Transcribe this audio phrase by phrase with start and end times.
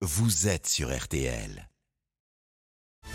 [0.00, 1.67] vous êtes sur RTL.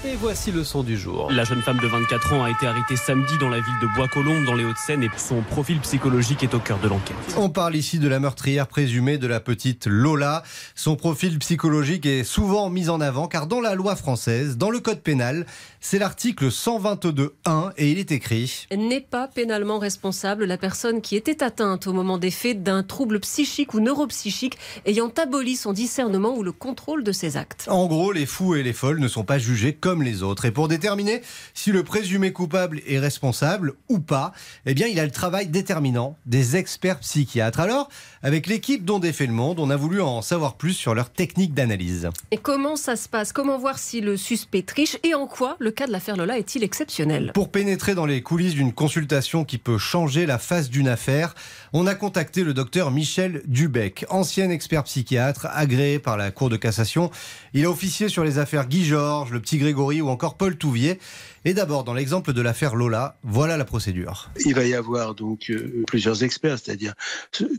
[0.05, 1.31] Et voici le son du jour.
[1.31, 4.43] La jeune femme de 24 ans a été arrêtée samedi dans la ville de Bois-Colombes,
[4.43, 7.15] dans les Hauts-de-Seine, et son profil psychologique est au cœur de l'enquête.
[7.37, 10.43] On parle ici de la meurtrière présumée de la petite Lola.
[10.75, 14.81] Son profil psychologique est souvent mis en avant car dans la loi française, dans le
[14.81, 15.45] code pénal,
[15.79, 21.43] c'est l'article 122.1 et il est écrit N'est pas pénalement responsable la personne qui était
[21.43, 26.43] atteinte au moment des faits d'un trouble psychique ou neuropsychique ayant aboli son discernement ou
[26.43, 27.67] le contrôle de ses actes.
[27.69, 30.45] En gros, les fous et les folles ne sont pas jugés comme les autres.
[30.45, 31.21] Et pour déterminer
[31.53, 34.31] si le présumé coupable est responsable ou pas,
[34.65, 37.59] eh bien, il a le travail déterminant des experts psychiatres.
[37.59, 37.89] Alors,
[38.23, 41.53] avec l'équipe dont défait le monde, on a voulu en savoir plus sur leur technique
[41.53, 42.09] d'analyse.
[42.31, 43.33] Et comment ça se passe?
[43.33, 44.97] Comment voir si le suspect triche?
[45.03, 47.31] Et en quoi le cas de l'affaire Lola est-il exceptionnel?
[47.33, 51.35] Pour pénétrer dans les coulisses d'une consultation qui peut changer la face d'une affaire,
[51.73, 56.55] on a contacté le docteur Michel Dubec, ancien expert psychiatre agréé par la Cour de
[56.55, 57.11] cassation.
[57.53, 60.97] Il a officié sur les affaires Guy Georges, le petit Grégory ou encore Paul Touvier.
[61.45, 64.29] Et d'abord, dans l'exemple de l'affaire Lola, voilà la procédure.
[64.45, 66.93] Il va y avoir donc euh, plusieurs experts, c'est-à-dire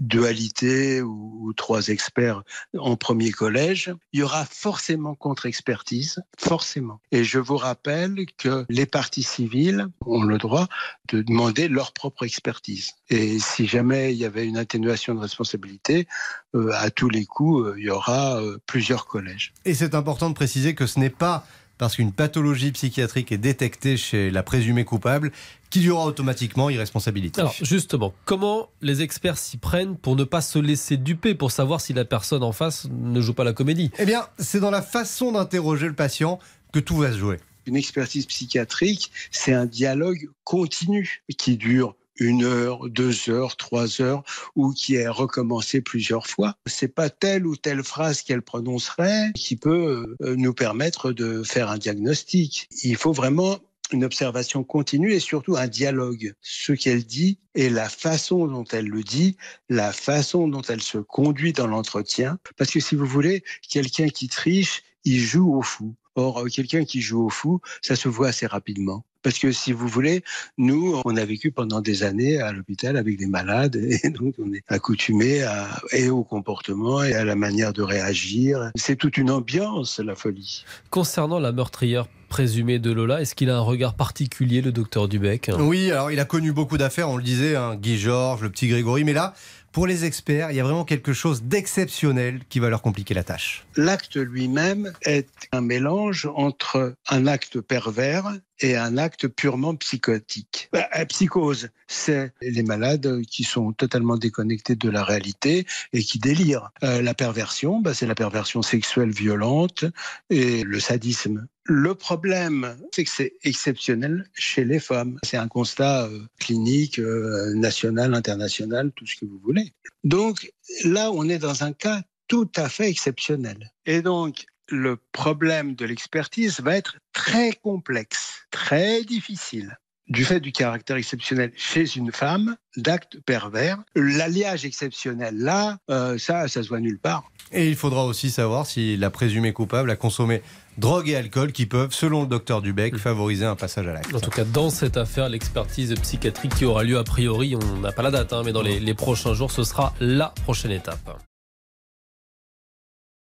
[0.00, 2.42] dualité ou, ou, trois experts
[2.78, 3.94] en premier collège.
[4.12, 7.00] Il y aura forcément contre-expertise, forcément.
[7.12, 10.69] Et je vous rappelle que les parties civiles ont le droit
[11.08, 12.92] de demander leur propre expertise.
[13.11, 16.06] Et si jamais il y avait une atténuation de responsabilité,
[16.55, 19.52] euh, à tous les coups, euh, il y aura euh, plusieurs collèges.
[19.64, 21.46] Et c'est important de préciser que ce n'est pas
[21.78, 25.33] parce qu'une pathologie psychiatrique est détectée chez la présumée coupable
[25.70, 27.41] qu'il y aura automatiquement irresponsabilité.
[27.41, 31.80] Alors justement, comment les experts s'y prennent pour ne pas se laisser duper, pour savoir
[31.80, 33.91] si la personne en face ne joue pas la comédie?
[33.98, 36.39] Eh bien, c'est dans la façon d'interroger le patient
[36.72, 37.39] que tout va se jouer.
[37.67, 44.22] Une expertise psychiatrique, c'est un dialogue continu qui dure une heure, deux heures, trois heures,
[44.54, 46.56] ou qui est recommencé plusieurs fois.
[46.66, 51.70] C'est pas telle ou telle phrase qu'elle prononcerait qui peut euh, nous permettre de faire
[51.70, 52.68] un diagnostic.
[52.82, 53.58] Il faut vraiment
[53.92, 56.34] une observation continue et surtout un dialogue.
[56.40, 59.36] Ce qu'elle dit et la façon dont elle le dit,
[59.68, 62.39] la façon dont elle se conduit dans l'entretien.
[62.56, 65.94] Parce que si vous voulez, quelqu'un qui triche, il joue au fou.
[66.16, 69.05] Or, quelqu'un qui joue au fou, ça se voit assez rapidement.
[69.24, 70.23] Parce que si vous voulez,
[70.58, 73.74] nous, on a vécu pendant des années à l'hôpital avec des malades
[74.05, 75.45] et donc on est accoutumé
[75.92, 78.70] et au comportement et à la manière de réagir.
[78.77, 80.64] C'est toute une ambiance, la folie.
[80.90, 85.52] Concernant la meurtrière présumée de Lola, est-ce qu'il a un regard particulier, le docteur Dubec?
[85.56, 88.67] Oui, alors il a connu beaucoup d'affaires, on le disait, hein, Guy Georges, le petit
[88.67, 89.34] Grégory, mais là,
[89.70, 93.22] pour les experts, il y a vraiment quelque chose d'exceptionnel qui va leur compliquer la
[93.22, 93.64] tâche.
[93.77, 100.70] L'acte lui-même est un mélange entre un acte pervers et un acte purement psychotique.
[100.72, 106.70] La psychose, c'est les malades qui sont totalement déconnectés de la réalité et qui délirent.
[106.83, 109.84] Euh, la perversion, bah, c'est la perversion sexuelle violente
[110.30, 111.46] et le sadisme.
[111.67, 115.19] Le problème, c'est que c'est exceptionnel chez les femmes.
[115.23, 119.73] C'est un constat euh, clinique, euh, national, international, tout ce que vous voulez.
[120.02, 120.52] Donc
[120.85, 123.73] là, on est dans un cas tout à fait exceptionnel.
[123.86, 129.79] Et donc, le problème de l'expertise va être très complexe, très difficile.
[130.08, 136.46] Du fait du caractère exceptionnel chez une femme, d'actes pervers, l'alliage exceptionnel là, euh, ça,
[136.46, 137.31] ça se voit nulle part.
[137.52, 140.43] Et il faudra aussi savoir si la présumée coupable a consommé
[140.78, 144.14] drogue et alcool qui peuvent, selon le docteur Dubec, favoriser un passage à l'acte.
[144.14, 147.93] En tout cas, dans cette affaire, l'expertise psychiatrique qui aura lieu a priori, on n'a
[147.93, 151.19] pas la date, hein, mais dans les, les prochains jours, ce sera la prochaine étape.